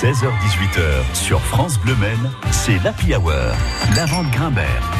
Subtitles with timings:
[0.00, 3.34] 16h-18h sur France Bleu Maine, c'est l'Happy Hour.
[3.94, 4.90] La vente Grimbert.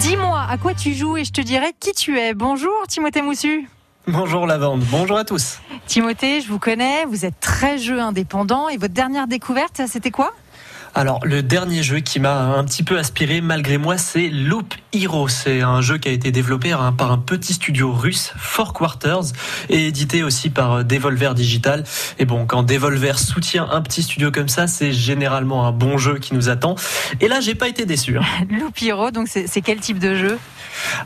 [0.00, 2.34] Dis-moi à quoi tu joues et je te dirai qui tu es.
[2.34, 3.68] Bonjour Timothée Moussu.
[4.08, 5.60] Bonjour Lavande, bonjour à tous.
[5.86, 10.32] Timothée, je vous connais, vous êtes très jeu indépendant et votre dernière découverte, c'était quoi?
[11.00, 15.28] Alors, le dernier jeu qui m'a un petit peu aspiré malgré moi, c'est Loop Hero.
[15.28, 19.32] C'est un jeu qui a été développé par un petit studio russe, Four Quarters,
[19.70, 21.84] et édité aussi par Devolver Digital.
[22.18, 26.18] Et bon, quand Devolver soutient un petit studio comme ça, c'est généralement un bon jeu
[26.18, 26.74] qui nous attend.
[27.22, 28.18] Et là, j'ai pas été déçu.
[28.18, 28.24] Hein.
[28.50, 30.38] Loop Hero, donc c'est quel type de jeu?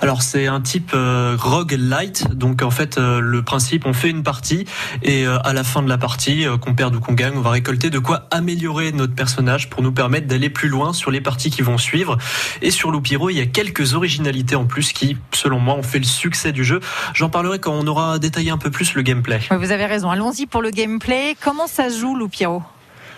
[0.01, 4.23] Alors c'est un type euh, roguelite, donc en fait euh, le principe on fait une
[4.23, 4.67] partie
[5.03, 7.51] et euh, à la fin de la partie, qu'on perde ou qu'on gagne, on va
[7.51, 11.51] récolter de quoi améliorer notre personnage pour nous permettre d'aller plus loin sur les parties
[11.51, 12.19] qui vont suivre.
[12.63, 15.99] Et sur Loupiro, il y a quelques originalités en plus qui, selon moi, ont fait
[15.99, 16.81] le succès du jeu.
[17.15, 19.41] J'en parlerai quand on aura détaillé un peu plus le gameplay.
[19.51, 20.11] Vous avez raison.
[20.11, 21.37] Allons-y pour le gameplay.
[21.41, 22.63] Comment ça joue Loupiro?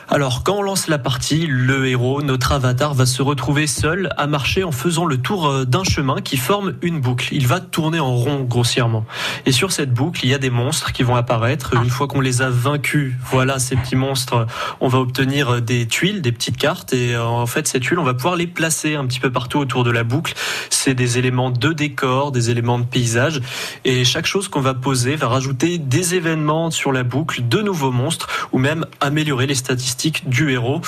[0.08, 4.28] Alors, quand on lance la partie, le héros, notre avatar, va se retrouver seul à
[4.28, 7.28] marcher en faisant le tour euh, d'un chemin qui forme une boucle.
[7.32, 9.04] Il va tourner en rond grossièrement.
[9.46, 11.74] Et sur cette boucle, il y a des monstres qui vont apparaître.
[11.74, 14.46] Une fois qu'on les a vaincus, voilà ces petits monstres,
[14.80, 16.92] on va obtenir des tuiles, des petites cartes.
[16.92, 19.58] Et euh, en fait, ces tuiles, on va pouvoir les placer un petit peu partout
[19.58, 20.34] autour de la boucle.
[20.70, 23.40] C'est des éléments de décor, des éléments de paysage.
[23.84, 27.90] Et chaque chose qu'on va poser va rajouter des événements sur la boucle, de nouveaux
[27.90, 29.95] monstres, ou même améliorer les statistiques
[30.26, 30.80] du héros.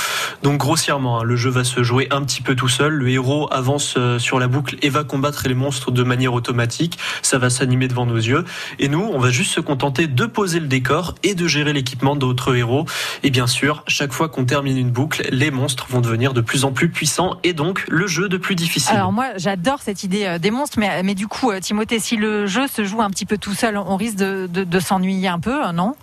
[0.43, 2.93] Donc grossièrement, hein, le jeu va se jouer un petit peu tout seul.
[2.93, 6.99] Le héros avance euh, sur la boucle et va combattre les monstres de manière automatique.
[7.23, 8.45] Ça va s'animer devant nos yeux.
[8.79, 12.17] Et nous, on va juste se contenter de poser le décor et de gérer l'équipement
[12.17, 12.87] d'autres héros.
[13.23, 16.65] Et bien sûr, chaque fois qu'on termine une boucle, les monstres vont devenir de plus
[16.65, 18.95] en plus puissants et donc le jeu de plus difficile.
[18.95, 22.17] Alors moi, j'adore cette idée euh, des monstres, mais, mais du coup, euh, Timothée, si
[22.17, 25.41] le jeu se joue un petit peu tout seul, on risque de, de s'ennuyer un
[25.41, 25.95] peu, non?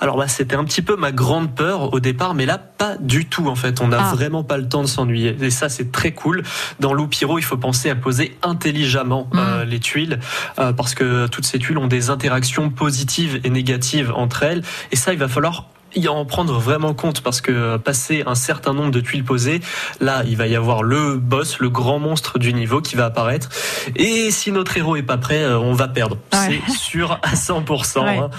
[0.00, 3.26] Alors bah, c'était un petit peu ma grande peur au départ, mais là pas du
[3.26, 3.80] tout en fait.
[3.80, 4.14] On n'a ah.
[4.14, 6.42] vraiment pas le temps de s'ennuyer et ça c'est très cool.
[6.80, 9.68] Dans Loupiro, il faut penser à poser intelligemment euh, mm.
[9.68, 10.20] les tuiles
[10.58, 14.62] euh, parce que toutes ces tuiles ont des interactions positives et négatives entre elles
[14.92, 18.34] et ça il va falloir y en prendre vraiment compte parce que euh, passer un
[18.34, 19.60] certain nombre de tuiles posées,
[20.00, 23.48] là, il va y avoir le boss, le grand monstre du niveau qui va apparaître.
[23.96, 26.18] Et si notre héros est pas prêt, euh, on va perdre.
[26.32, 28.06] C'est sûr à 100%.
[28.06, 28.30] Hein.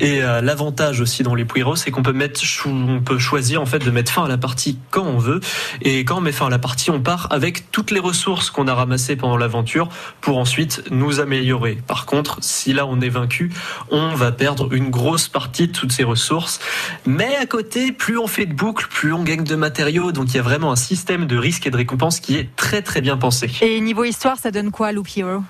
[0.00, 3.66] Et euh, l'avantage aussi dans les Puiros, c'est qu'on peut mettre, on peut choisir en
[3.66, 5.40] fait de mettre fin à la partie quand on veut.
[5.82, 8.68] Et quand on met fin à la partie, on part avec toutes les ressources qu'on
[8.68, 9.88] a ramassées pendant l'aventure
[10.20, 11.78] pour ensuite nous améliorer.
[11.86, 13.52] Par contre, si là on est vaincu,
[13.90, 16.60] on va perdre une grosse partie de toutes ces ressources.
[17.06, 20.12] Mais à côté, plus on fait de boucles, plus on gagne de matériaux.
[20.12, 22.82] Donc il y a vraiment un système de risque et de récompense qui est très
[22.82, 23.50] très bien pensé.
[23.60, 25.42] Et niveau histoire, ça donne quoi Loop Hero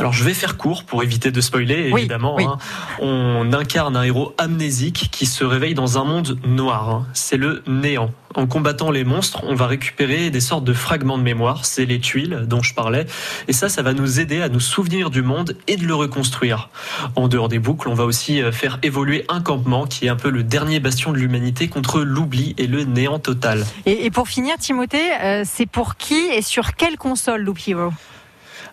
[0.00, 2.38] alors je vais faire court pour éviter de spoiler, évidemment.
[2.40, 2.56] Hein.
[3.00, 6.88] On incarne un héros amnésique qui se réveille dans un monde noir.
[6.88, 7.06] Hein.
[7.12, 8.10] C'est le néant.
[8.34, 11.98] En combattant les monstres, on va récupérer des sortes de fragments de mémoire, c'est les
[11.98, 13.06] tuiles dont je parlais,
[13.48, 16.70] et ça, ça va nous aider à nous souvenir du monde et de le reconstruire.
[17.16, 20.16] En dehors des boucles, on va aussi euh, faire évoluer un campement qui est un
[20.16, 23.66] peu le dernier bastion de l'humanité contre l'oubli et le néant total.
[23.84, 27.90] Et, pour finir, Timothée, euh, c'est pour qui et sur quelle console Loop Hero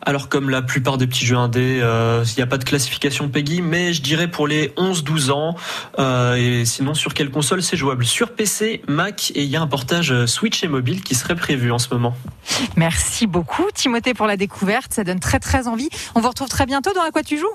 [0.01, 3.29] alors comme la plupart des petits jeux indés, euh, il n'y a pas de classification
[3.29, 5.55] Peggy, mais je dirais pour les 11-12 ans.
[5.99, 8.05] Euh, et sinon sur quelle console c'est jouable?
[8.05, 11.35] Sur PC, Mac et il y a un portage euh, Switch et mobile qui serait
[11.35, 12.15] prévu en ce moment.
[12.75, 15.89] Merci beaucoup Timothée pour la découverte, ça donne très très envie.
[16.15, 17.45] On vous retrouve très bientôt dans À quoi tu joues?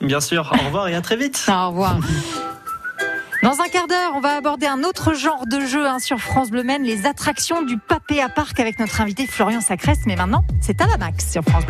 [0.00, 1.46] Bien sûr, au revoir et à très vite.
[1.48, 1.98] Au revoir.
[3.46, 6.50] Dans un quart d'heure, on va aborder un autre genre de jeu hein, sur France
[6.50, 10.02] Bleu Maine, les attractions du Papé à Parc avec notre invité Florian Sacrest.
[10.04, 11.64] Mais maintenant, c'est à la max sur France Bleu.